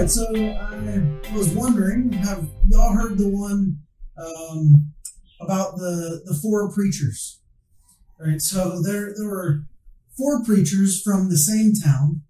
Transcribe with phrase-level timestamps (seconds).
[0.00, 3.80] Right, so I was wondering, have y'all heard the one
[4.16, 4.94] um,
[5.42, 7.38] about the the four preachers?
[8.18, 9.64] All right, so there there were
[10.16, 12.22] four preachers from the same town,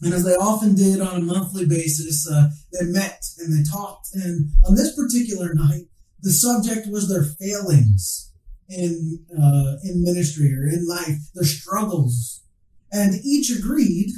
[0.00, 4.08] and as they often did on a monthly basis, uh, they met and they talked.
[4.14, 5.88] And on this particular night,
[6.22, 8.32] the subject was their failings
[8.70, 12.44] in uh, in ministry or in life, their struggles,
[12.90, 14.12] and each agreed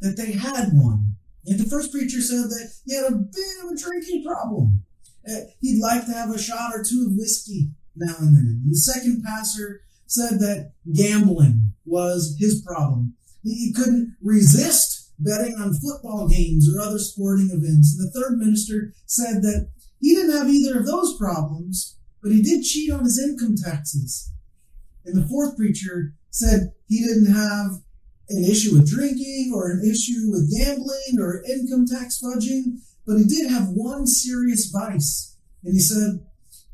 [0.00, 1.16] that they had one.
[1.46, 4.84] And the first preacher said that he had a bit of a drinking problem.
[5.28, 8.62] Uh, he'd like to have a shot or two of whiskey now and then.
[8.64, 13.14] And the second pastor said that gambling was his problem.
[13.42, 17.96] He couldn't resist betting on football games or other sporting events.
[17.96, 22.42] And the third minister said that he didn't have either of those problems, but he
[22.42, 24.32] did cheat on his income taxes.
[25.04, 27.82] And the fourth preacher said he didn't have
[28.30, 33.24] an issue with drinking or an issue with gambling or income tax fudging, but he
[33.24, 35.36] did have one serious vice.
[35.64, 36.24] And he said,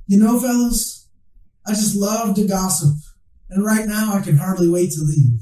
[0.06, 1.08] You know, fellas,
[1.66, 2.94] I just love to gossip.
[3.50, 5.40] And right now I can hardly wait to leave.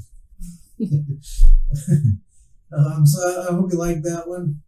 [2.77, 4.61] um, so I, hope you like that one.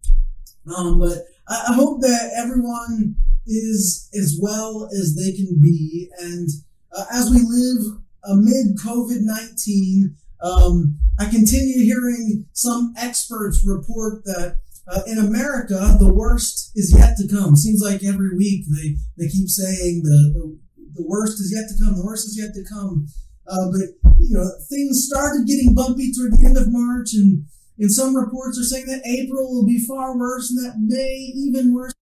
[0.76, 6.10] Um, but I, hope that everyone is as well as they can be.
[6.20, 6.50] And
[6.96, 14.60] uh, as we live amid COVID 19, um, I continue hearing some experts report that
[14.88, 17.56] uh, in America, the worst is yet to come.
[17.56, 20.58] Seems like every week they, they keep saying the, the,
[20.96, 23.08] the worst is yet to come, the worst is yet to come.
[23.48, 27.46] Uh, but, you know, things started getting bumpy toward the end of March, and,
[27.80, 31.74] and some reports are saying that April will be far worse, and that May even
[31.74, 31.94] worse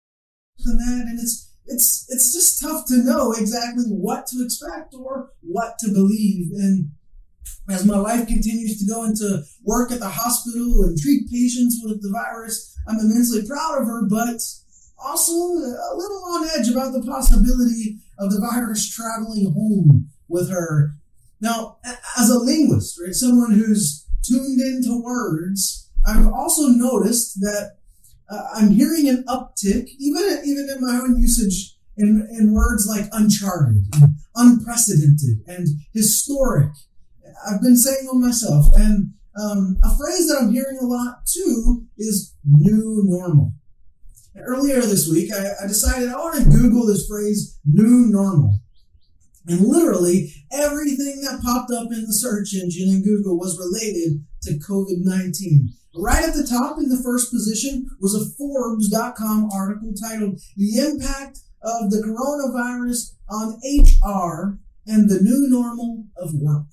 [0.60, 1.06] than that.
[1.08, 5.92] And it's, it's, it's just tough to know exactly what to expect or what to
[5.92, 6.52] believe.
[6.52, 6.92] And
[7.70, 12.02] as my wife continues to go into work at the hospital and treat patients with
[12.02, 14.42] the virus, I'm immensely proud of her, but
[15.04, 20.96] also a little on edge about the possibility of the virus traveling home with her.
[21.42, 21.78] Now,
[22.18, 27.78] as a linguist, right, someone who's tuned into words, I've also noticed that
[28.30, 33.10] uh, I'm hearing an uptick, even even in my own usage, in, in words like
[33.12, 36.72] uncharted, and unprecedented, and historic
[37.48, 38.68] I've been saying on myself.
[38.76, 43.54] And um, a phrase that I'm hearing a lot too is new normal.
[44.38, 48.60] Earlier this week, I, I decided I want to Google this phrase new normal.
[49.48, 54.60] And literally everything that popped up in the search engine in Google was related to
[54.60, 55.70] COVID 19.
[55.98, 61.40] Right at the top in the first position was a Forbes.com article titled The Impact
[61.62, 66.68] of the Coronavirus on HR and the New Normal of Work.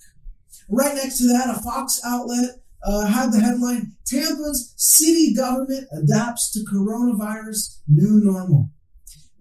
[0.69, 6.51] Right next to that, a Fox outlet uh, had the headline Tampa's city government adapts
[6.51, 8.69] to coronavirus new normal.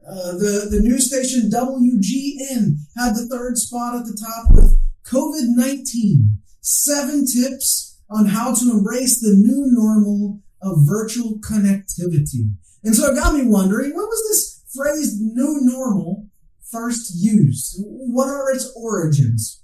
[0.08, 5.56] Uh, the, the news station WGN had the third spot at the top with COVID
[5.56, 12.52] 19 seven tips on how to embrace the new normal of virtual connectivity.
[12.84, 16.28] And so it got me wondering when was this phrase new normal
[16.70, 17.76] first used?
[17.78, 19.61] What are its origins?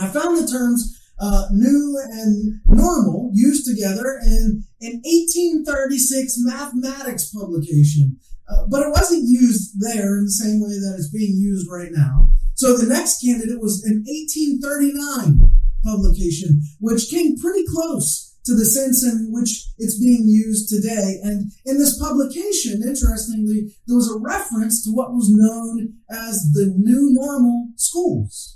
[0.00, 8.18] I found the terms uh, new and normal used together in an 1836 mathematics publication,
[8.48, 11.92] uh, but it wasn't used there in the same way that it's being used right
[11.92, 12.30] now.
[12.54, 15.50] So the next candidate was an 1839
[15.84, 21.18] publication, which came pretty close to the sense in which it's being used today.
[21.22, 26.74] And in this publication, interestingly, there was a reference to what was known as the
[26.76, 28.53] new normal schools.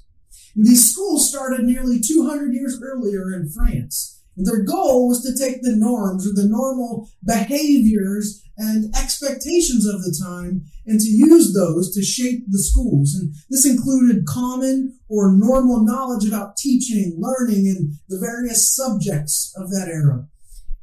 [0.56, 4.20] These schools started nearly 200 years earlier in France.
[4.36, 10.02] And their goal was to take the norms or the normal behaviors and expectations of
[10.02, 13.14] the time and to use those to shape the schools.
[13.14, 19.70] And this included common or normal knowledge about teaching, learning, and the various subjects of
[19.70, 20.26] that era.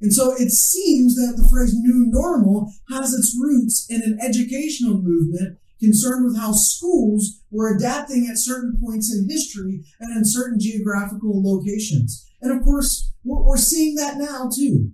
[0.02, 5.02] And so it seems that the phrase new normal has its roots in an educational
[5.02, 10.60] movement concerned with how schools were adapting at certain points in history and in certain
[10.60, 12.26] geographical locations.
[12.42, 14.92] And of course, we're, seeing that now too.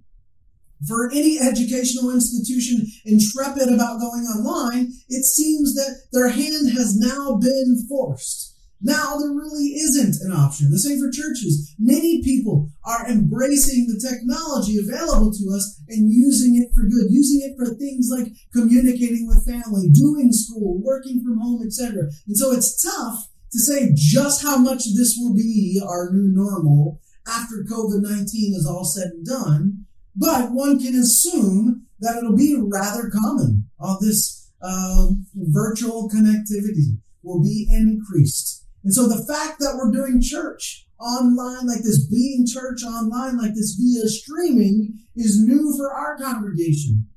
[0.88, 7.36] For any educational institution intrepid about going online, it seems that their hand has now
[7.36, 8.51] been forced.
[8.82, 10.72] Now there really isn't an option.
[10.72, 11.76] The same for churches.
[11.78, 17.42] Many people are embracing the technology available to us and using it for good, using
[17.48, 22.10] it for things like communicating with family, doing school, working from home, etc.
[22.28, 27.00] And so it's tough to say just how much this will be our new normal
[27.28, 29.86] after COVID-19 is all said and done.
[30.16, 33.70] But one can assume that it'll be rather common.
[33.80, 38.61] All this uh, virtual connectivity will be increased.
[38.84, 43.54] And so the fact that we're doing church online like this, being church online like
[43.56, 47.08] this via streaming is new for our congregation.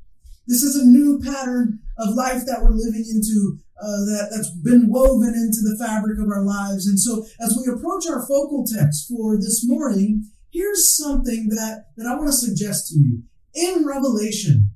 [0.47, 4.89] This is a new pattern of life that we're living into uh, that, that's been
[4.89, 6.87] woven into the fabric of our lives.
[6.87, 12.07] And so as we approach our focal text for this morning, here's something that, that
[12.07, 13.23] I want to suggest to you.
[13.55, 14.71] In Revelation,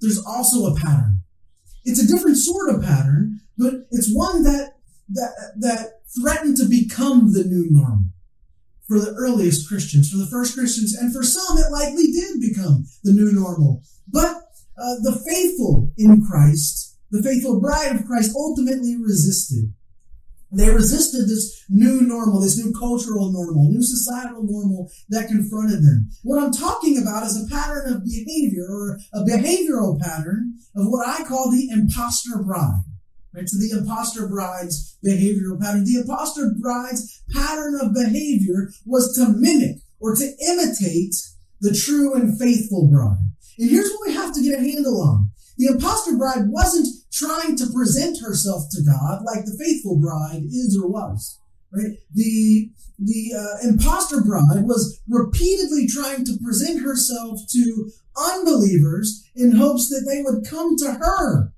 [0.00, 1.22] there's also a pattern.
[1.84, 4.71] It's a different sort of pattern, but it's one that,
[5.12, 8.12] that, that threatened to become the new normal
[8.88, 12.84] for the earliest Christians, for the first Christians, and for some it likely did become
[13.02, 13.82] the new normal.
[14.06, 14.36] But
[14.76, 19.72] uh, the faithful in Christ, the faithful bride of Christ ultimately resisted.
[20.54, 26.10] They resisted this new normal, this new cultural normal, new societal normal that confronted them.
[26.22, 31.08] What I'm talking about is a pattern of behavior or a behavioral pattern of what
[31.08, 32.82] I call the imposter bride.
[33.34, 33.48] Right?
[33.48, 35.84] So the imposter bride's behavioral pattern.
[35.84, 41.14] The imposter bride's pattern of behavior was to mimic or to imitate
[41.60, 43.18] the true and faithful bride.
[43.58, 45.30] And here's what we have to get a handle on.
[45.56, 50.78] The imposter bride wasn't trying to present herself to God like the faithful bride is
[50.82, 51.38] or was.
[51.72, 51.96] Right?
[52.12, 59.88] The the uh, imposter bride was repeatedly trying to present herself to unbelievers in hopes
[59.88, 61.52] that they would come to her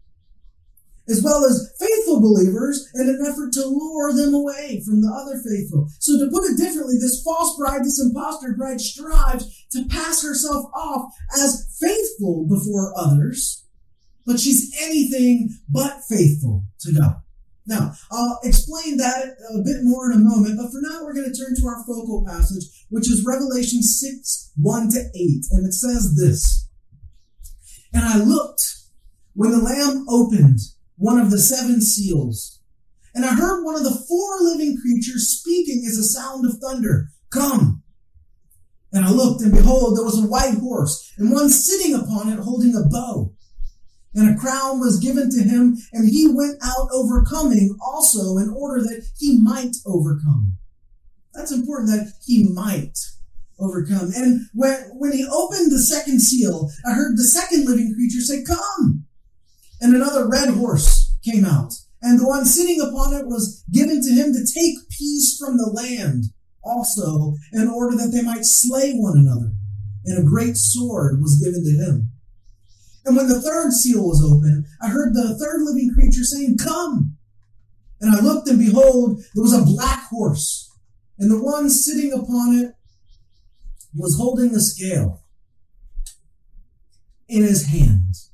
[1.09, 5.39] as well as faithful believers in an effort to lure them away from the other
[5.43, 5.89] faithful.
[5.99, 10.67] So to put it differently, this false bride, this impostor bride strives to pass herself
[10.75, 13.65] off as faithful before others,
[14.27, 17.17] but she's anything but faithful to God.
[17.67, 21.33] Now, I'll explain that a bit more in a moment, but for now we're going
[21.33, 25.73] to turn to our focal passage, which is Revelation 6, 1 to 8, and it
[25.73, 26.69] says this.
[27.95, 28.63] And I looked
[29.35, 30.59] when the Lamb opened
[30.97, 32.61] one of the seven seals.
[33.15, 37.09] And I heard one of the four living creatures speaking as a sound of thunder,
[37.31, 37.83] Come!
[38.93, 42.39] And I looked, and behold, there was a white horse, and one sitting upon it
[42.39, 43.33] holding a bow.
[44.15, 48.81] And a crown was given to him, and he went out overcoming also in order
[48.83, 50.57] that he might overcome.
[51.35, 52.97] That's important that he might
[53.59, 54.13] overcome.
[54.15, 58.45] And when, when he opened the second seal, I heard the second living creature say,
[58.45, 59.07] Come!
[59.81, 64.11] And another red horse came out, and the one sitting upon it was given to
[64.11, 66.25] him to take peace from the land
[66.65, 69.53] also, in order that they might slay one another.
[70.07, 72.11] And a great sword was given to him.
[73.05, 77.17] And when the third seal was opened, I heard the third living creature saying, Come!
[78.01, 80.71] And I looked, and behold, there was a black horse,
[81.19, 82.75] and the one sitting upon it
[83.95, 85.23] was holding a scale
[87.29, 88.31] in his hands.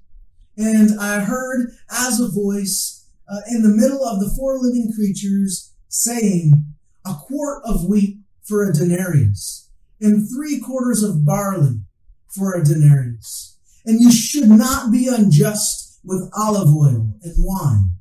[0.60, 5.72] And I heard as a voice uh, in the middle of the four living creatures
[5.88, 6.66] saying,
[7.06, 9.70] a quart of wheat for a denarius
[10.02, 11.80] and three quarters of barley
[12.28, 13.56] for a denarius.
[13.86, 17.92] And you should not be unjust with olive oil and wine.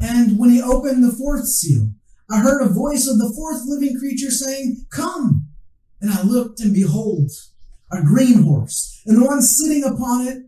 [0.00, 1.92] And when he opened the fourth seal,
[2.28, 5.46] I heard a voice of the fourth living creature saying, Come!
[6.00, 7.30] And I looked, and behold,
[7.92, 10.42] a green horse, and the one sitting upon it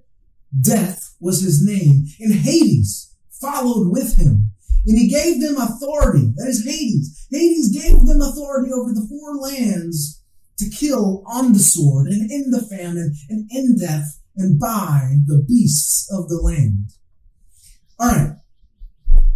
[0.59, 4.50] Death was his name, and Hades followed with him.
[4.87, 6.33] And he gave them authority.
[6.37, 7.26] That is Hades.
[7.31, 10.23] Hades gave them authority over the four lands
[10.59, 15.45] to kill on the sword and in the famine and in death and by the
[15.47, 16.93] beasts of the land.
[17.99, 18.37] All right.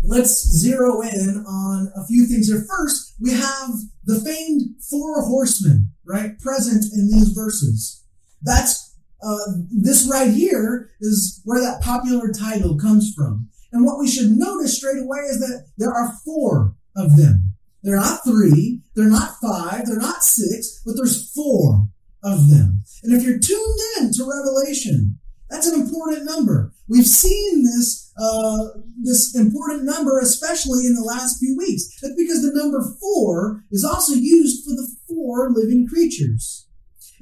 [0.05, 2.65] Let's zero in on a few things here.
[2.69, 3.71] First, we have
[4.05, 8.05] the famed four horsemen, right, present in these verses.
[8.43, 8.82] That's
[9.23, 13.49] uh, this right here is where that popular title comes from.
[13.73, 17.55] And what we should notice straight away is that there are four of them.
[17.83, 21.89] They're not three, they're not five, they're not six, but there's four
[22.23, 22.85] of them.
[23.03, 25.19] And if you're tuned in to Revelation,
[25.51, 26.73] that's an important number.
[26.89, 28.69] We've seen this uh,
[29.03, 31.89] this important number, especially in the last few weeks.
[32.01, 36.69] That's because the number four is also used for the four living creatures.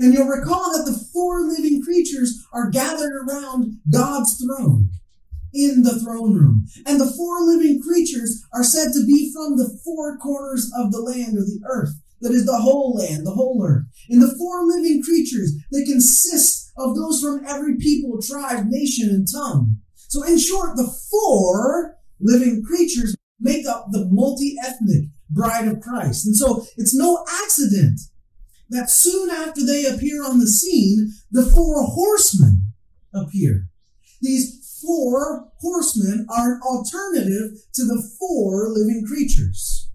[0.01, 4.89] And you'll recall that the four living creatures are gathered around God's throne
[5.53, 6.65] in the throne room.
[6.87, 11.01] And the four living creatures are said to be from the four corners of the
[11.01, 11.91] land or the earth.
[12.23, 13.85] That is the whole land, the whole earth.
[14.09, 19.27] And the four living creatures, they consist of those from every people, tribe, nation, and
[19.31, 19.77] tongue.
[19.95, 26.27] So in short, the four living creatures make up the multi-ethnic bride of Christ.
[26.27, 28.01] And so it's no accident
[28.71, 32.73] that soon after they appear on the scene, the four horsemen
[33.15, 33.69] appear.
[34.23, 39.91] These four horsemen are an alternative to the four living creatures,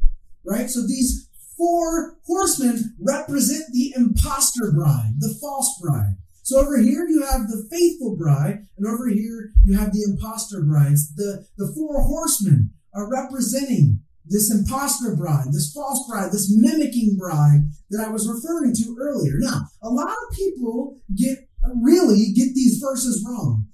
[0.45, 0.69] right?
[0.69, 6.17] So these four horsemen represent the impostor bride, the false bride.
[6.43, 10.61] So over here you have the faithful bride, and over here you have the impostor
[10.61, 11.15] brides.
[11.15, 17.69] The, the four horsemen are representing this impostor bride, this false bride, this mimicking bride
[17.89, 19.33] that I was referring to earlier.
[19.37, 23.67] Now, a lot of people get really get these verses wrong.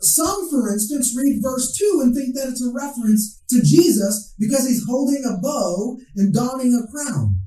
[0.00, 4.66] Some, for instance, read verse 2 and think that it's a reference to Jesus because
[4.66, 7.40] he's holding a bow and donning a crown.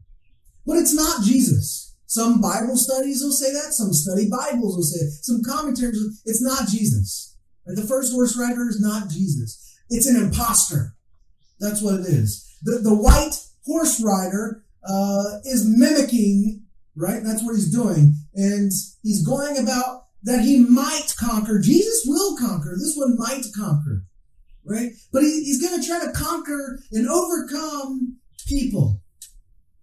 [0.65, 1.95] But it's not Jesus.
[2.07, 3.71] Some Bible studies will say that.
[3.73, 5.11] Some study Bibles will say it.
[5.23, 7.37] Some commentaries, it's not Jesus.
[7.65, 9.77] The first verse writer is not Jesus.
[9.89, 10.95] It's an impostor.
[11.59, 12.50] That's what it is.
[12.63, 16.63] The, the white horse rider uh, is mimicking,
[16.95, 17.23] right?
[17.23, 18.15] That's what he's doing.
[18.35, 18.71] And
[19.03, 21.59] he's going about that he might conquer.
[21.59, 22.75] Jesus will conquer.
[22.77, 24.03] This one might conquer,
[24.63, 24.91] right?
[25.11, 29.01] But he, he's going to try to conquer and overcome people.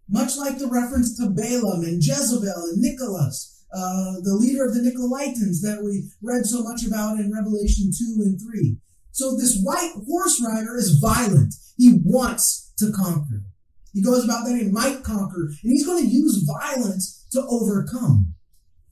[0.08, 4.80] Much like the reference to Balaam and Jezebel and Nicholas, uh, the leader of the
[4.80, 8.78] Nicolaitans that we read so much about in Revelation 2 and 3.
[9.12, 11.54] So this white horse rider is violent.
[11.78, 13.44] He wants to conquer.
[13.92, 18.35] He goes about that he might conquer, and he's going to use violence to overcome.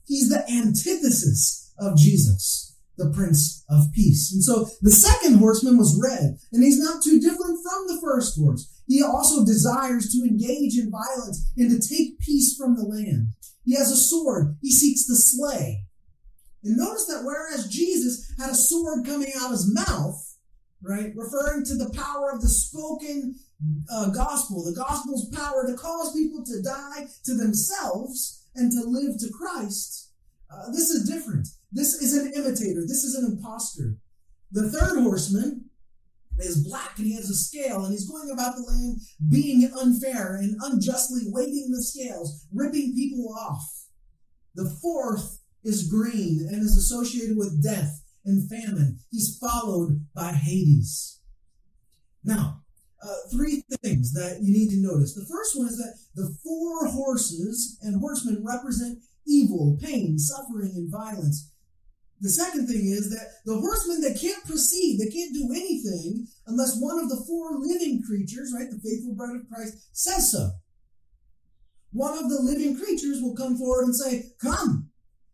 [0.05, 4.31] He's the antithesis of Jesus, the Prince of Peace.
[4.33, 8.39] And so the second horseman was red, and he's not too different from the first
[8.39, 8.73] horse.
[8.87, 13.33] He also desires to engage in violence and to take peace from the land.
[13.65, 14.57] He has a sword.
[14.61, 15.83] He seeks to slay.
[16.63, 20.26] And notice that whereas Jesus had a sword coming out of his mouth,
[20.87, 23.35] right, referring to the power of the spoken
[23.91, 29.17] uh, gospel, the gospel's power to cause people to die to themselves, and to live
[29.19, 30.09] to Christ,
[30.51, 31.47] uh, this is different.
[31.71, 32.81] This is an imitator.
[32.81, 33.97] This is an impostor.
[34.51, 35.69] The third horseman
[36.39, 40.37] is black and he has a scale and he's going about the land being unfair
[40.37, 43.65] and unjustly weighting the scales, ripping people off.
[44.55, 48.99] The fourth is green and is associated with death and famine.
[49.09, 51.21] He's followed by Hades.
[52.23, 52.61] Now,
[53.01, 55.13] uh, three things that you need to notice.
[55.13, 60.91] The first one is that the four horses and horsemen represent evil, pain, suffering, and
[60.91, 61.51] violence.
[62.19, 66.79] The second thing is that the horsemen that can't proceed, they can't do anything unless
[66.79, 70.49] one of the four living creatures, right, the faithful bride of Christ, says so.
[71.91, 74.89] One of the living creatures will come forward and say, Come.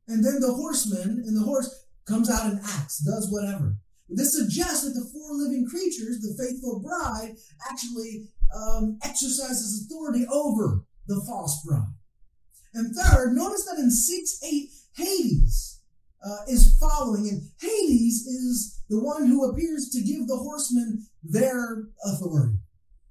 [0.07, 3.77] And then the horseman and the horse comes out and acts, does whatever.
[4.09, 7.35] This suggests that the four living creatures, the faithful bride,
[7.69, 11.93] actually um, exercises authority over the false bride.
[12.73, 15.81] And third, notice that in 6 8, Hades
[16.25, 21.85] uh, is following, and Hades is the one who appears to give the horsemen their
[22.05, 22.57] authority.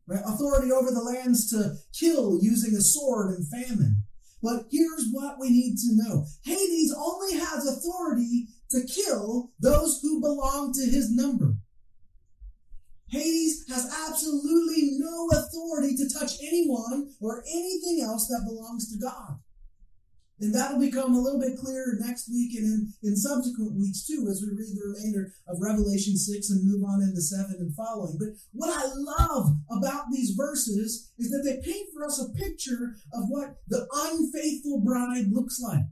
[0.07, 0.23] Right?
[0.25, 4.03] Authority over the lands to kill using a sword and famine.
[4.43, 10.21] But here's what we need to know Hades only has authority to kill those who
[10.21, 11.57] belong to his number.
[13.09, 19.39] Hades has absolutely no authority to touch anyone or anything else that belongs to God.
[20.41, 24.27] And that'll become a little bit clearer next week and in, in subsequent weeks too,
[24.29, 28.17] as we read the remainder of Revelation 6 and move on into 7 and following.
[28.19, 32.97] But what I love about these verses is that they paint for us a picture
[33.13, 35.85] of what the unfaithful bride looks like.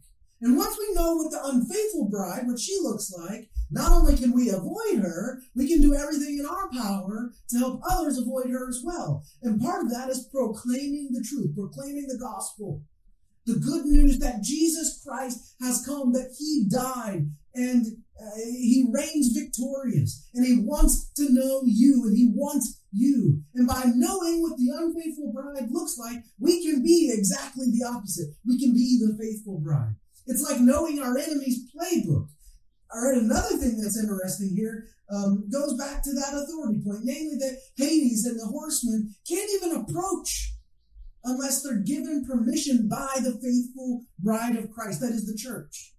[0.42, 4.32] And once we know what the unfaithful bride, what she looks like, not only can
[4.32, 8.68] we avoid her, we can do everything in our power to help others avoid her
[8.68, 9.22] as well.
[9.42, 12.82] And part of that is proclaiming the truth, proclaiming the gospel.
[13.46, 17.86] The good news that Jesus Christ has come, that he died and
[18.20, 23.42] uh, he reigns victorious and he wants to know you and he wants you.
[23.54, 28.34] And by knowing what the unfaithful bride looks like, we can be exactly the opposite.
[28.46, 29.96] We can be the faithful bride.
[30.30, 32.28] It's like knowing our enemy's playbook.
[32.94, 37.36] All right, another thing that's interesting here um, goes back to that authority point, namely
[37.40, 40.54] that Hades and the horsemen can't even approach
[41.24, 45.94] unless they're given permission by the faithful bride of Christ, that is the church.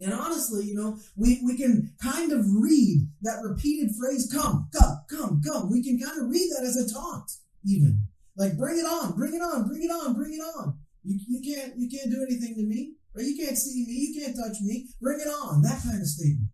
[0.00, 5.04] And honestly, you know, we, we can kind of read that repeated phrase, come, come,
[5.10, 5.70] come, come.
[5.70, 7.30] We can kind of read that as a taunt,
[7.64, 8.00] even.
[8.36, 10.78] Like, bring it on, bring it on, bring it on, bring it on.
[11.04, 12.95] You, you can't you can't do anything to me.
[13.16, 13.26] Right?
[13.26, 13.92] You can't see me.
[13.92, 14.88] You can't touch me.
[15.00, 15.62] Bring it on.
[15.62, 16.50] That kind of statement.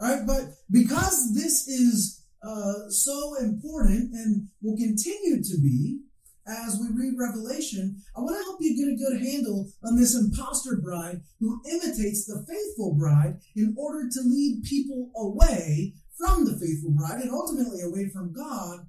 [0.00, 6.00] All right, but because this is uh, so important and will continue to be,
[6.46, 10.16] as we read Revelation, I want to help you get a good handle on this
[10.16, 16.58] impostor bride who imitates the faithful bride in order to lead people away from the
[16.58, 18.86] faithful bride and ultimately away from God,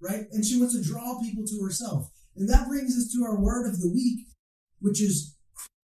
[0.00, 0.26] right?
[0.32, 2.10] And she wants to draw people to herself.
[2.36, 4.26] And that brings us to our word of the week,
[4.80, 5.37] which is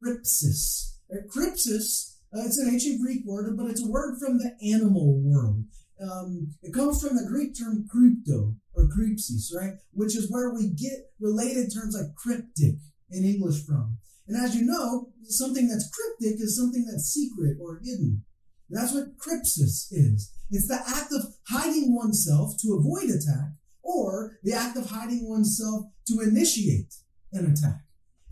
[0.05, 0.97] crypsis.
[1.35, 5.65] Crypsis, uh, it's an ancient Greek word, but it's a word from the animal world.
[6.01, 9.75] Um, it comes from the Greek term crypto or crypsis, right?
[9.93, 12.77] Which is where we get related terms like cryptic
[13.11, 13.99] in English from.
[14.27, 18.25] And as you know, something that's cryptic is something that's secret or hidden.
[18.71, 20.33] That's what crypsis is.
[20.51, 25.87] It's the act of hiding oneself to avoid attack or the act of hiding oneself
[26.09, 26.95] to initiate
[27.33, 27.85] an attack.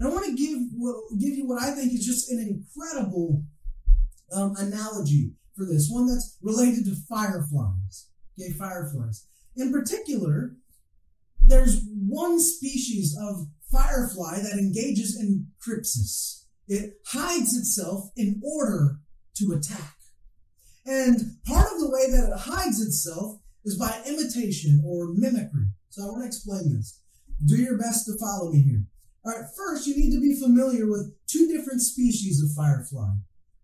[0.02, 0.58] And I want to give,
[1.20, 3.44] give you what I think is just an incredible
[4.34, 8.08] um, analogy for this, one that's related to fireflies.
[8.36, 9.28] Okay, fireflies.
[9.54, 10.56] In particular,
[11.40, 16.46] there's one species of firefly that engages in crypsis.
[16.66, 18.98] It hides itself in order
[19.36, 19.94] to attack.
[20.84, 25.66] And part of the way that it hides itself is by imitation or mimicry.
[25.90, 26.98] So I want to explain this.
[27.46, 28.82] Do your best to follow me here.
[29.24, 33.14] All right, first, you need to be familiar with two different species of firefly.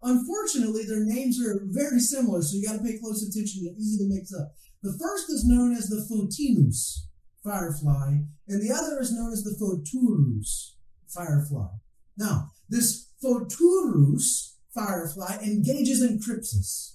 [0.03, 3.65] Unfortunately, their names are very similar, so you got to pay close attention.
[3.65, 4.53] They're easy to mix up.
[4.83, 7.09] The first is known as the Photinus
[7.43, 10.75] firefly, and the other is known as the Photuris
[11.09, 11.71] firefly.
[12.17, 16.95] Now, this Photuris firefly engages in crypsis.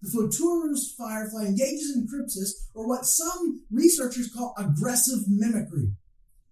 [0.00, 5.92] The Photuris firefly engages in crypsis, or what some researchers call aggressive mimicry.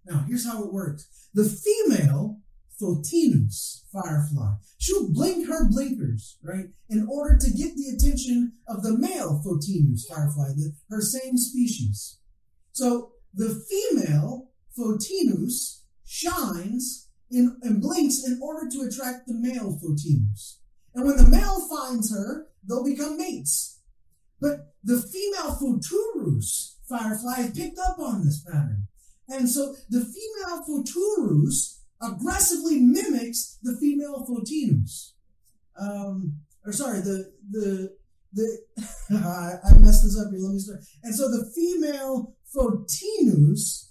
[0.06, 1.28] Now, here's how it works.
[1.34, 2.40] The female
[2.80, 4.54] Photinus firefly.
[4.78, 10.06] She'll blink her blinkers, right, in order to get the attention of the male Photinus
[10.08, 12.18] firefly, the, her same species.
[12.72, 20.56] So the female Photinus shines in, and blinks in order to attract the male Photinus.
[20.94, 23.78] And when the male finds her, they'll become mates.
[24.40, 28.88] But the female Photuris firefly picked up on this pattern.
[29.30, 35.12] And so the female Photuris aggressively mimics the female Photinus.
[35.80, 37.96] Um, or sorry, the the
[38.32, 38.58] the
[39.10, 40.40] I messed this up here.
[40.40, 40.80] Let me start.
[41.02, 43.90] And so the female Photinus,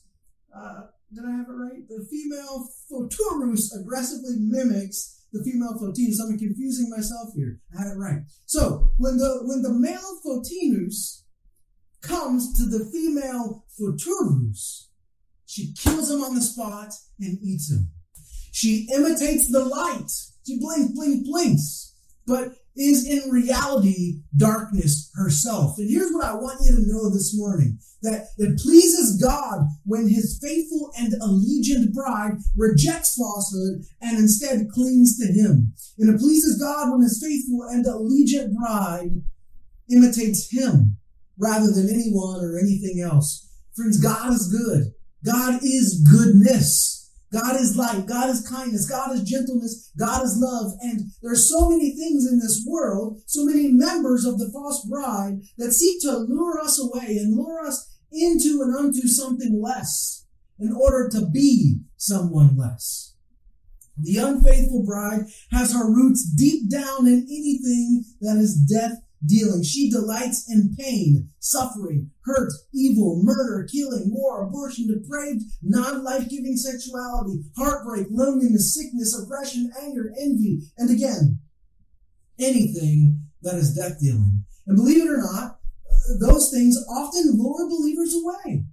[0.55, 1.87] uh, did I have it right?
[1.87, 6.19] The female Photuris aggressively mimics the female Photinus.
[6.21, 7.59] I'm confusing myself here.
[7.73, 8.21] I had it right.
[8.45, 11.23] So when the when the male Photinus
[12.01, 14.88] comes to the female Photuris,
[15.49, 17.89] she kills him on the spot and eats him.
[18.51, 20.11] She imitates the light.
[20.45, 21.95] She blinks, blinks, blinks,
[22.27, 25.79] but is in reality darkness herself.
[25.79, 30.07] And here's what I want you to know this morning that it pleases God when
[30.07, 35.73] his faithful and allegiant bride rejects falsehood and instead clings to him.
[35.97, 39.23] And it pleases God when his faithful and allegiant bride
[39.89, 40.97] imitates him
[41.39, 43.49] rather than anyone or anything else.
[43.75, 44.93] Friends, God is good.
[45.25, 46.99] God is goodness.
[47.31, 48.07] God is light.
[48.07, 48.89] God is kindness.
[48.89, 49.91] God is gentleness.
[49.97, 50.73] God is love.
[50.81, 54.85] And there are so many things in this world, so many members of the false
[54.85, 60.25] bride that seek to lure us away and lure us into and unto something less
[60.57, 63.13] in order to be someone less.
[64.01, 68.93] The unfaithful bride has her roots deep down in anything that is death
[69.25, 69.63] dealing.
[69.63, 77.41] She delights in pain, suffering, hurt, evil, murder, killing, war, abortion, depraved, non-life giving sexuality,
[77.57, 81.39] heartbreak, loneliness, sickness, aggression, anger, envy, and again,
[82.39, 84.43] anything that is death dealing.
[84.67, 85.59] And believe it or not,
[86.19, 88.65] those things often lure believers away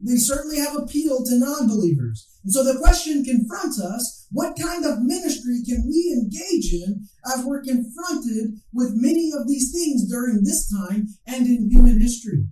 [0.00, 2.35] they certainly have appeal to non-believers.
[2.46, 7.44] And so the question confronts us, what kind of ministry can we engage in as
[7.44, 12.46] we're confronted with many of these things during this time and in human history?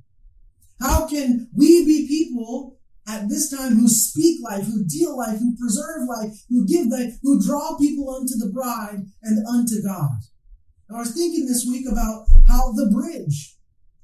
[0.81, 2.77] How can we be people
[3.07, 7.15] at this time who speak life, who deal life, who preserve life, who give life,
[7.23, 10.19] who draw people unto the bride and unto God?
[10.91, 13.55] I was thinking this week about how the bridge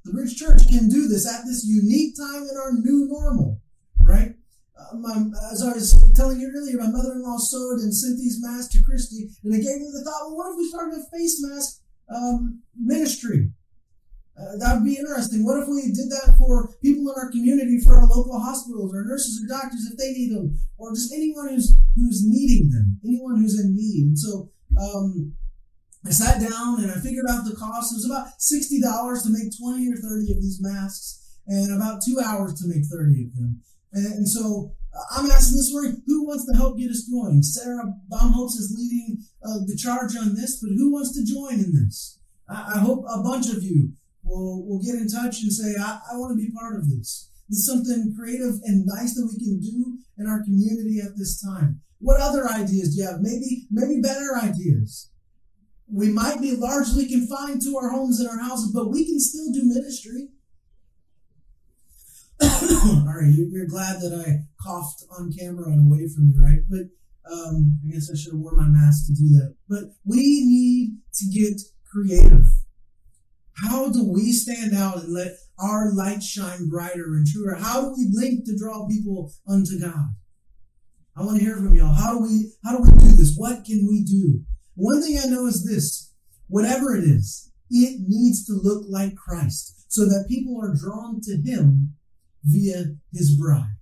[0.04, 3.60] the Bridge Church can do this at this unique time in our new normal,
[4.00, 4.34] right?
[4.94, 8.82] My, as I was telling you earlier, my mother-in-law sewed and sent these masks to
[8.82, 11.80] Christy, and it gave me the thought, well, what if we started a face mask
[12.08, 13.52] um, ministry?
[14.40, 15.44] Uh, that would be interesting.
[15.44, 19.04] What if we did that for people in our community, for our local hospitals, or
[19.04, 23.36] nurses or doctors if they need them, or just anyone who's who's needing them, anyone
[23.36, 24.06] who's in need.
[24.06, 25.34] And so um,
[26.06, 27.92] I sat down and I figured out the cost.
[27.92, 32.18] It was about $60 to make 20 or 30 of these masks and about two
[32.24, 33.60] hours to make 30 of them.
[33.92, 34.72] And, so
[35.14, 37.42] I'm asking this morning, who wants to help get us going?
[37.42, 41.74] Sarah Baumholtz is leading uh, the charge on this, but who wants to join in
[41.74, 42.18] this?
[42.48, 46.00] I, I hope a bunch of you will, will get in touch and say, I,
[46.12, 47.30] I want to be part of this.
[47.48, 51.42] This is something creative and nice that we can do in our community at this
[51.42, 51.80] time.
[51.98, 53.20] What other ideas do you have?
[53.20, 55.10] Maybe, maybe better ideas.
[55.92, 59.52] We might be largely confined to our homes and our houses, but we can still
[59.52, 60.28] do ministry.
[62.86, 66.60] All right, you're glad that I coughed on camera and away from you, right?
[66.66, 66.88] But
[67.30, 69.54] um, I guess I should have worn my mask to do that.
[69.68, 71.60] But we need to get
[71.92, 72.46] creative.
[73.52, 77.56] How do we stand out and let our light shine brighter and truer?
[77.56, 80.14] How do we link to draw people unto God?
[81.14, 81.92] I want to hear from y'all.
[81.92, 83.34] How do we how do we do this?
[83.36, 84.40] What can we do?
[84.74, 86.14] One thing I know is this:
[86.48, 91.36] whatever it is, it needs to look like Christ, so that people are drawn to
[91.44, 91.96] Him
[92.44, 93.76] via his bride.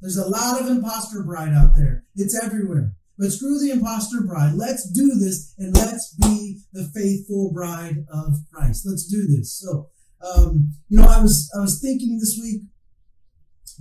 [0.00, 2.04] There's a lot of imposter bride out there.
[2.16, 2.92] It's everywhere.
[3.18, 4.54] But screw the imposter bride.
[4.54, 8.86] Let's do this and let's be the faithful bride of Christ.
[8.86, 9.60] Let's do this.
[9.60, 9.88] So,
[10.24, 12.62] um, you know, I was I was thinking this week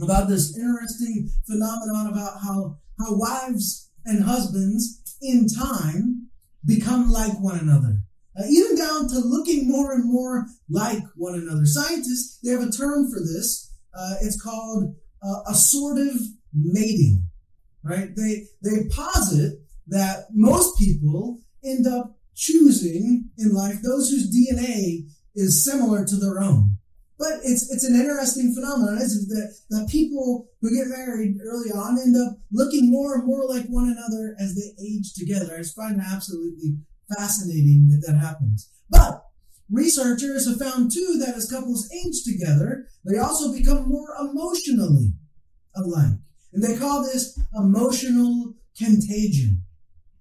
[0.02, 6.28] about this interesting phenomenon about how how wives and husbands in time
[6.66, 8.02] become like one another
[8.40, 11.66] uh, even down to looking more and more like one another.
[11.66, 13.69] Scientists they have a term for this.
[14.00, 16.22] Uh, it's called uh, assortative
[16.54, 17.24] mating,
[17.84, 18.16] right?
[18.16, 25.66] They they posit that most people end up choosing in life those whose DNA is
[25.66, 26.78] similar to their own.
[27.18, 29.28] But it's it's an interesting phenomenon, it?
[29.28, 33.66] That, that people who get married early on end up looking more and more like
[33.66, 35.54] one another as they age together.
[35.54, 36.78] I just find it absolutely
[37.18, 38.70] fascinating that that happens.
[38.90, 39.26] But
[39.72, 45.14] Researchers have found too that as couples age together, they also become more emotionally
[45.76, 46.18] alike.
[46.54, 49.64] And they call this emotional contagion.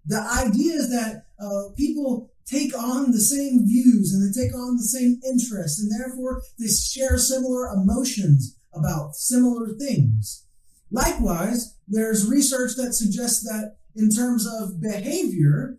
[0.04, 4.76] The idea is that uh, people take on the same views and they take on
[4.76, 10.44] the same interests, and therefore they share similar emotions about similar things.
[10.90, 15.78] Likewise, there's research that suggests that in terms of behavior,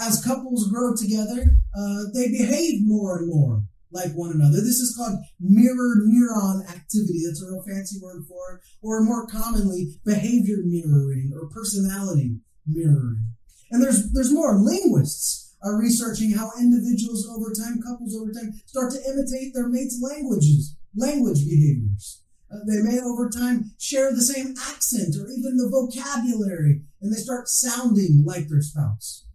[0.00, 3.62] as couples grow together, uh, they behave more and more
[3.92, 4.58] like one another.
[4.58, 7.22] This is called mirror neuron activity.
[7.26, 8.60] That's a real fancy word for it.
[8.82, 13.24] Or more commonly, behavior mirroring or personality mirroring.
[13.70, 14.58] And there's, there's more.
[14.58, 20.00] Linguists are researching how individuals over time, couples over time, start to imitate their mates'
[20.02, 22.22] languages, language behaviors.
[22.52, 27.20] Uh, they may over time share the same accent or even the vocabulary, and they
[27.20, 29.26] start sounding like their spouse.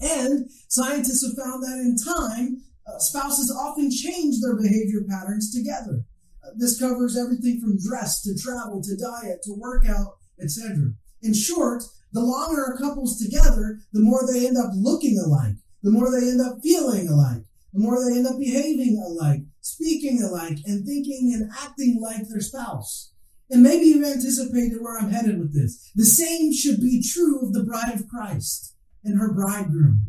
[0.00, 6.04] And scientists have found that in time, uh, spouses often change their behavior patterns together.
[6.44, 10.92] Uh, this covers everything from dress to travel to diet to workout, etc.
[11.22, 11.82] In short,
[12.12, 16.28] the longer a couple's together, the more they end up looking alike, the more they
[16.28, 21.32] end up feeling alike, the more they end up behaving alike, speaking alike, and thinking
[21.34, 23.12] and acting like their spouse.
[23.50, 25.90] And maybe you've anticipated where I'm headed with this.
[25.94, 28.74] The same should be true of the bride of Christ
[29.08, 30.06] and her bridegroom.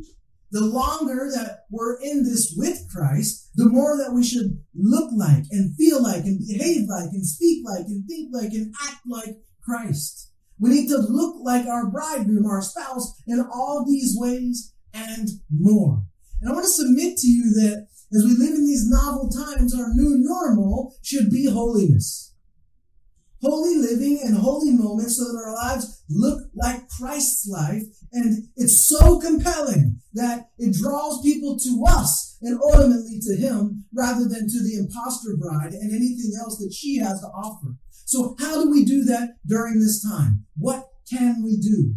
[0.51, 5.43] The longer that we're in this with Christ, the more that we should look like
[5.51, 9.37] and feel like and behave like and speak like and think like and act like
[9.63, 10.31] Christ.
[10.59, 16.03] We need to look like our bridegroom, our spouse, in all these ways and more.
[16.41, 19.75] And I want to submit to you that as we live in these novel times,
[19.75, 22.28] our new normal should be holiness
[23.41, 27.83] holy living and holy moments so that our lives look like Christ's life.
[28.11, 34.27] And it's so compelling that it draws people to us and ultimately to Him rather
[34.27, 37.75] than to the impostor bride and anything else that she has to offer.
[38.05, 40.45] So how do we do that during this time?
[40.57, 41.95] What can we do?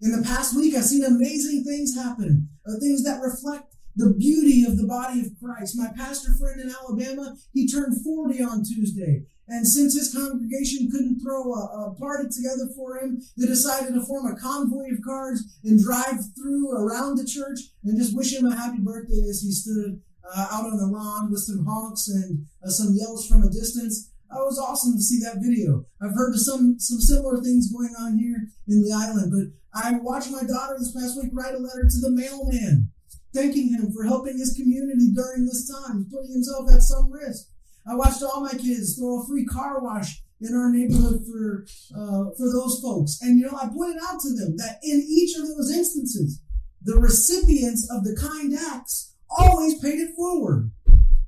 [0.00, 4.64] In the past week, I've seen amazing things happen, uh, things that reflect the beauty
[4.64, 5.76] of the body of Christ.
[5.76, 9.24] My pastor friend in Alabama, he turned 40 on Tuesday.
[9.46, 14.00] And since his congregation couldn't throw a, a, party together for him, they decided to
[14.06, 18.46] form a convoy of cars and drive through around the church and just wish him
[18.46, 22.46] a happy birthday as he stood uh, out on the lawn with some honks and
[22.64, 24.10] uh, some yells from a distance.
[24.30, 25.84] It was awesome to see that video.
[26.02, 29.98] I've heard of some some similar things going on here in the island, but I
[29.98, 32.90] watched my daughter this past week write a letter to the mailman,
[33.34, 37.48] thanking him for helping his community during this time, putting himself at some risk.
[37.86, 42.30] I watched all my kids throw a free car wash in our neighborhood for uh,
[42.36, 43.18] for those folks.
[43.20, 46.40] And you know, I pointed out to them that in each of those instances,
[46.82, 50.70] the recipients of the kind acts always paid it forward.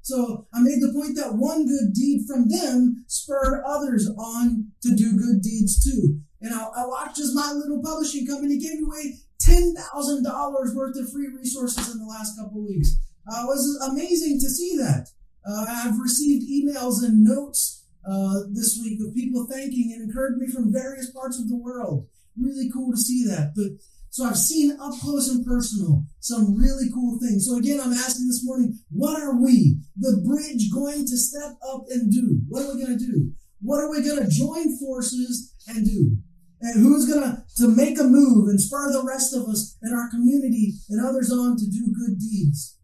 [0.03, 4.95] So I made the point that one good deed from them spurred others on to
[4.95, 6.21] do good deeds too.
[6.41, 11.29] And I, I watched as my little publishing company gave away $10,000 worth of free
[11.29, 12.97] resources in the last couple weeks.
[13.31, 15.09] Uh, it was amazing to see that.
[15.47, 20.49] Uh, I've received emails and notes uh, this week of people thanking and encouraging me
[20.49, 22.09] from various parts of the world.
[22.41, 23.53] Really cool to see that.
[23.55, 27.47] But so I've seen up close and personal some really cool things.
[27.47, 31.85] So again, I'm asking this morning, what are we, the bridge, going to step up
[31.91, 32.41] and do?
[32.49, 33.33] What are we going to do?
[33.61, 36.17] What are we going to join forces and do?
[36.61, 40.09] And who's going to, make a move and spur the rest of us in our
[40.11, 42.79] community and others on to do good deeds?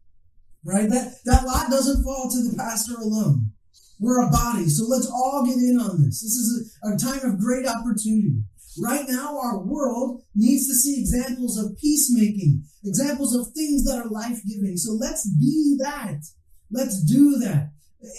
[0.65, 0.89] Right?
[0.89, 3.53] That, that lot doesn't fall to the pastor alone.
[3.99, 6.23] We're a body, so let's all get in on this.
[6.23, 8.43] This is a, a time of great opportunity.
[8.83, 14.09] Right now, our world needs to see examples of peacemaking, examples of things that are
[14.09, 14.77] life giving.
[14.77, 16.21] So let's be that.
[16.71, 17.72] Let's do that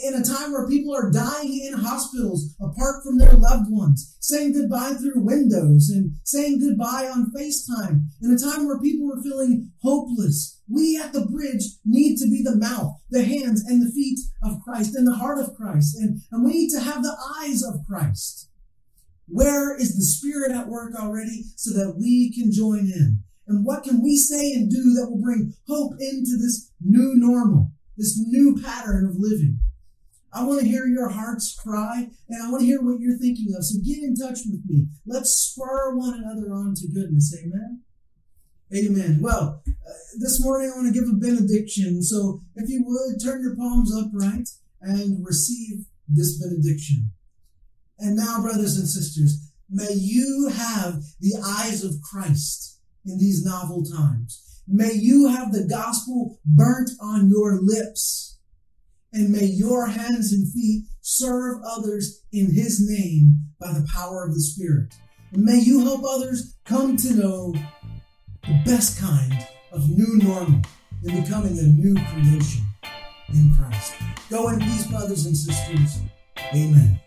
[0.03, 4.53] in a time where people are dying in hospitals apart from their loved ones, saying
[4.53, 9.71] goodbye through windows and saying goodbye on FaceTime, in a time where people are feeling
[9.81, 14.19] hopeless, we at the bridge need to be the mouth, the hands, and the feet
[14.41, 15.97] of Christ and the heart of Christ.
[15.97, 18.49] And, and we need to have the eyes of Christ.
[19.27, 23.23] Where is the Spirit at work already so that we can join in?
[23.47, 27.71] And what can we say and do that will bring hope into this new normal,
[27.97, 29.59] this new pattern of living?
[30.33, 33.53] I want to hear your heart's cry and I want to hear what you're thinking
[33.55, 33.63] of.
[33.63, 34.87] So get in touch with me.
[35.05, 37.35] Let's spur one another on to goodness.
[37.39, 37.81] Amen.
[38.75, 39.19] Amen.
[39.21, 42.01] Well, uh, this morning I want to give a benediction.
[42.01, 44.49] So if you would turn your palms upright
[44.81, 47.11] and receive this benediction.
[47.99, 53.83] And now, brothers and sisters, may you have the eyes of Christ in these novel
[53.85, 54.61] times.
[54.67, 58.32] May you have the gospel burnt on your lips
[59.13, 64.33] and may your hands and feet serve others in his name by the power of
[64.33, 64.93] the Spirit.
[65.31, 67.53] And may you help others come to know
[68.43, 70.61] the best kind of new normal
[71.03, 72.63] in becoming a new creation
[73.29, 73.93] in Christ.
[74.29, 75.99] Go in peace, brothers and sisters.
[76.53, 77.02] Amen.